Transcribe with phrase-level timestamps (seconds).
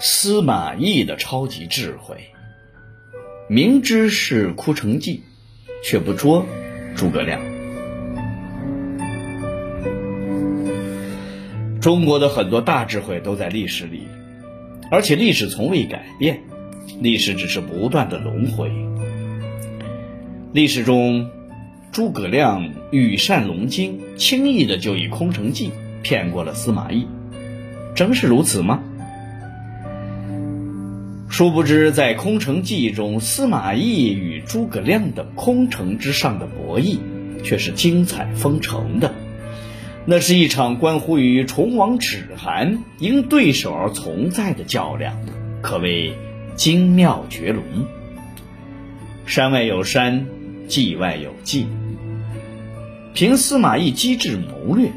[0.00, 2.16] 司马懿的超级智慧，
[3.48, 5.22] 明知是枯城计，
[5.82, 6.44] 却不捉
[6.96, 7.40] 诸葛亮。
[11.80, 14.02] 中国的很多大智慧都在历史里，
[14.90, 16.40] 而且历史从未改变，
[17.00, 18.70] 历史只是不断的轮回。
[20.52, 21.30] 历史中，
[21.92, 25.70] 诸葛亮羽扇龙精，轻易的就以空城计
[26.02, 27.06] 骗过了司马懿，
[27.94, 28.80] 真是如此吗？
[31.28, 36.96] 殊不知，在空城计中，司马懿与诸葛亮的空城之上的博弈，
[37.44, 39.14] 却是精彩纷呈的。
[40.06, 45.14] 那是一场关乎于崇王齿寒因对手而存在的较量，
[45.60, 46.14] 可谓
[46.56, 47.62] 精妙绝伦。
[49.26, 50.26] 山外有山，
[50.66, 51.66] 计外有计。
[53.18, 54.92] 凭司马懿机智谋略，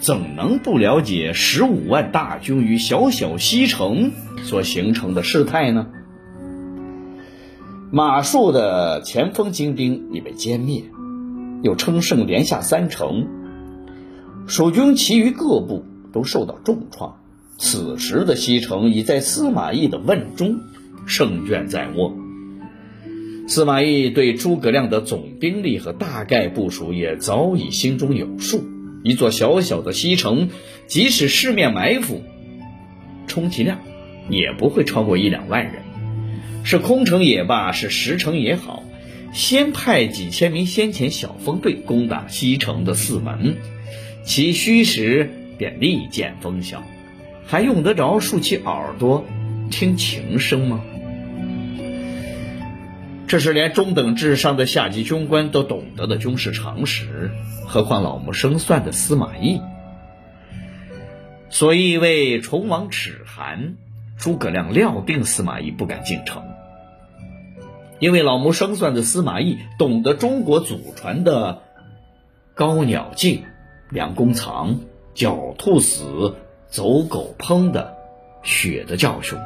[0.00, 4.10] 怎能不了解十五万大军于小小西城
[4.42, 5.86] 所形成的事态呢？
[7.92, 10.82] 马谡的前锋精兵已被歼灭，
[11.62, 13.28] 又乘胜连下三城。
[14.48, 17.14] 蜀军其余各部都受到重创，
[17.58, 20.58] 此时的西城已在司马懿的问中，
[21.06, 22.12] 胜券在握。
[23.52, 28.64] 司马懿对诸葛亮的总兵力和大概部署也早已心中有数。
[29.04, 30.48] 一座小小的西城，
[30.86, 32.22] 即使四面埋伏，
[33.26, 33.78] 充其量
[34.30, 35.82] 也不会超过一两万人。
[36.64, 38.84] 是空城也罢，是实城也好，
[39.34, 43.56] 先派几千名先遣小分队攻打西城的四门。
[44.24, 46.82] 其虚实便立见风晓，
[47.44, 49.26] 还用得着竖起耳朵
[49.70, 50.82] 听情声吗？
[53.32, 57.30] 这是连中等智商的下级军官都懂得的军事常识，
[57.66, 59.62] 何况老谋深算的司马懿？
[61.48, 63.76] 所以为崇王齿寒，
[64.18, 66.42] 诸葛亮料定司马懿不敢进城，
[68.00, 71.62] 因为老谋深算的司马懿懂得中国祖传的
[72.54, 73.44] 高鸟尽。
[73.88, 74.80] 良弓藏，
[75.14, 76.36] 狡兔死，
[76.68, 77.94] 走狗烹的
[78.42, 79.38] 血的教训，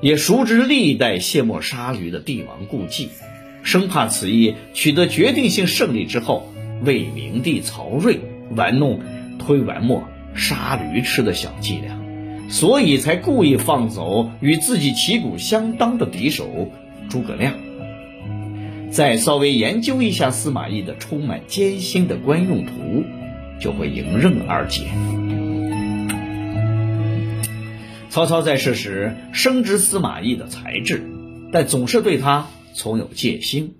[0.00, 3.08] 也熟知历代卸磨杀驴的帝王故计，
[3.62, 6.52] 生怕此役取得决定性胜利之后，
[6.82, 8.20] 魏明帝曹睿
[8.50, 9.00] 玩弄
[9.38, 11.98] 推完磨杀驴吃的小伎俩，
[12.48, 16.70] 所以才故意放走与自己旗鼓相当的敌手
[17.08, 17.54] 诸葛亮。
[18.90, 23.04] 再稍微研究一下司马懿的充满艰辛的官用图，
[23.60, 24.82] 就会迎刃而解。
[28.16, 31.06] 曹操在世时深知司马懿的才智，
[31.52, 33.74] 但总是对他存有戒心。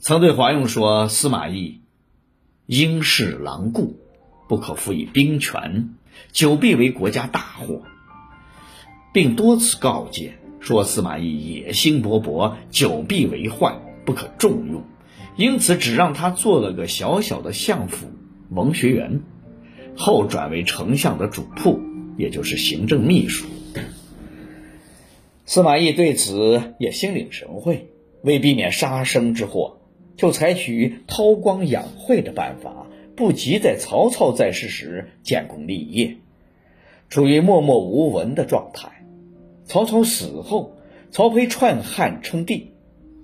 [0.00, 1.80] 曾对华用说：“司马懿
[2.66, 4.00] 因事狼顾，
[4.48, 5.90] 不可赋以兵权，
[6.32, 7.82] 久必为国家大祸。”
[9.14, 14.82] 并多次告诫说：“司马懿野心勃勃，久必为患。”不可重用，
[15.36, 18.08] 因此只让他做了个小小的相府
[18.50, 19.22] 文学员，
[19.96, 21.80] 后转为丞相的主簿，
[22.16, 23.46] 也就是行政秘书。
[25.44, 27.88] 司马懿对此也心领神会，
[28.22, 29.78] 为避免杀身之祸，
[30.16, 36.16] 就采取韬光养晦的办法，不急在曹操在世时建功立业，
[37.08, 39.04] 处于默默无闻的状态。
[39.64, 40.76] 曹操死后，
[41.10, 42.72] 曹丕篡汉称帝。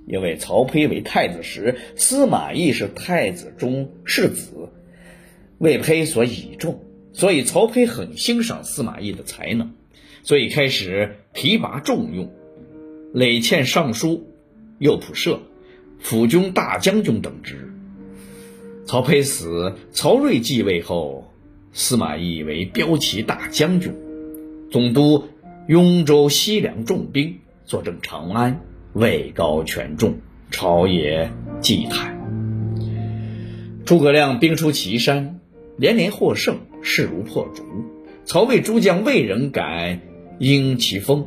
[0.05, 4.69] 因为曹丕为太子时，司马懿是太子中世子，
[5.59, 6.81] 为丕所倚重，
[7.13, 9.73] 所以曹丕很欣赏司马懿的才能，
[10.23, 12.33] 所以开始提拔重用，
[13.13, 14.27] 累迁尚书、
[14.79, 15.41] 右仆射、
[16.01, 17.73] 辅军大将军等职。
[18.87, 21.33] 曹丕死，曹睿继位后，
[21.73, 23.95] 司马懿为骠骑大将军，
[24.71, 25.29] 总督
[25.69, 28.61] 雍州西凉重兵，坐镇长安。
[28.95, 30.19] 位高权重，
[30.51, 32.13] 朝野忌惮。
[33.87, 35.41] 诸葛亮兵出祁山，
[35.83, 37.65] 连连获胜，势如破竹。
[38.25, 40.01] 曹魏诸将未人敢
[40.39, 41.27] 应其锋，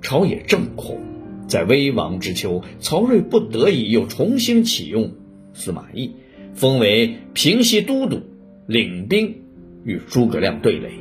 [0.00, 1.02] 朝野正恐。
[1.48, 5.12] 在危亡之秋，曹睿不得已又重新启用
[5.52, 6.12] 司马懿，
[6.54, 8.22] 封为平西都督，
[8.66, 9.42] 领兵
[9.84, 10.92] 与诸葛亮对垒，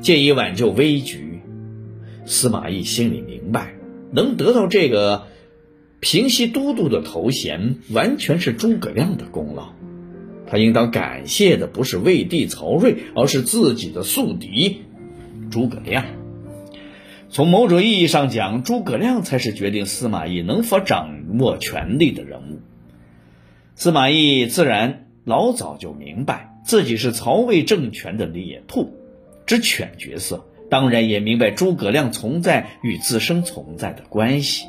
[0.00, 1.38] 借以挽救危局。
[2.24, 3.74] 司马懿心里明白。
[4.10, 5.28] 能得到这个
[6.00, 9.72] 平西都督的头衔，完全是诸葛亮的功劳。
[10.52, 14.82] 他应当感谢的不是魏帝曹睿，而是自己的宿敌
[15.50, 16.04] 诸葛亮。
[17.30, 22.60] 从某种意义上讲，诸葛亮才是决定司马懿能否掌握权力的人物。
[23.76, 28.92] 司马懿自然老早就明白自己是曹魏政权的猎兔，
[29.46, 34.66] 之犬角色，当然也明白诸葛亮存在与自身存在的关系。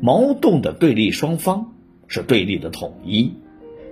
[0.00, 1.72] 矛盾的对立双方
[2.06, 3.32] 是对立的统一，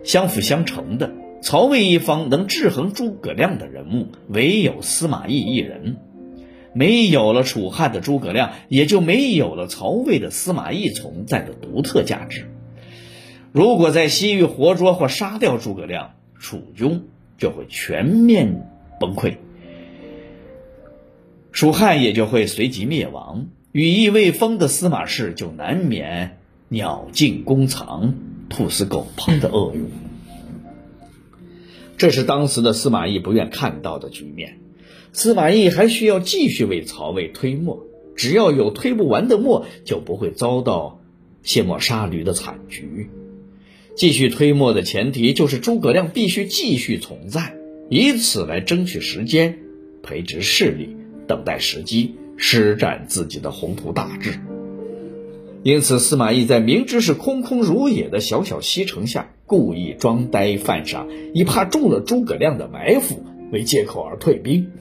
[0.04, 1.12] 相辅相成的。
[1.42, 5.96] 曹魏一方能制衡诸葛亮的人物，唯有司马懿一人。
[6.74, 12.46] 没有了楚汉的诸葛亮，也就没有了曹魏的司马懿存在的独特价值。
[13.52, 17.02] 如果在西域活捉或杀掉诸葛亮，楚军
[17.36, 19.36] 就会全面崩溃，
[21.50, 26.38] 蜀汉也就会随即灭亡，羽翼未丰的司马氏就难免
[26.68, 28.14] 鸟尽弓藏、
[28.52, 29.86] 兔死狗烹的厄运。
[31.96, 34.58] 这是当时的司马懿不愿看到的局面。
[35.12, 37.84] 司马懿还需要继续为曹魏推磨，
[38.16, 41.00] 只要有推不完的磨，就不会遭到
[41.42, 43.10] 卸磨杀驴的惨局。
[43.94, 47.54] 继续推磨的前提就是诸葛亮必须继续存在，
[47.90, 49.58] 以此来争取时间，
[50.02, 50.96] 培植势力，
[51.28, 54.40] 等待时机，施展自己的宏图大志。
[55.64, 63.22] 因此，司马懿在明知是空空如也的小小西城下，故意装呆犯傻，以怕中了诸葛亮的埋伏
[63.52, 64.72] 为借口而退兵。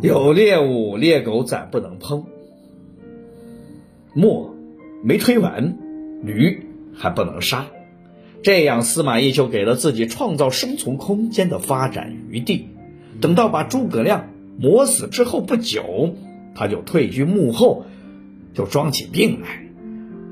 [0.00, 2.24] 有猎物，猎狗暂不能烹。
[4.14, 4.54] 磨
[5.04, 5.76] 没推完，
[6.22, 7.66] 驴还不能杀。
[8.42, 12.68] 这样，司马懿就给了自己创造生存空间的发展余地。
[13.20, 16.14] 等到把诸葛亮磨死之后不久，
[16.54, 17.84] 他就退居幕后，
[18.54, 19.62] 就装起病来，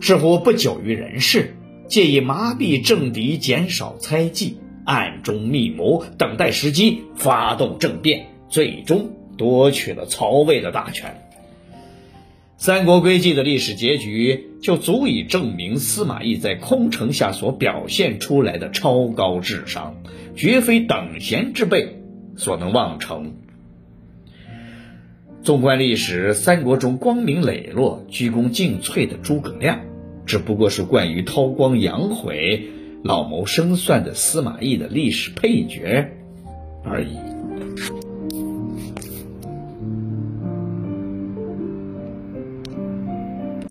[0.00, 1.54] 似乎不久于人世，
[1.88, 9.16] 借以麻痹政敌，减少猜忌，暗中密谋，等待时机，发动政变，最终。
[9.38, 11.30] 夺取了曹魏的大权，
[12.58, 19.96] 《三国归晋》的历史结局就足以证明司马懿在空城下所表现出来的超高智商，
[20.36, 22.02] 绝非等闲之辈
[22.36, 23.32] 所能望成。
[25.42, 29.80] 纵观历史，三国中光明磊落、鞠躬尽瘁的诸葛亮，
[30.26, 32.68] 只不过是惯于韬光养晦、
[33.02, 36.12] 老谋深算的司马懿的历史配角
[36.84, 37.29] 而已。